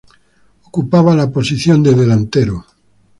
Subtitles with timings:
[0.63, 2.65] Ocupaba la posición de delantero.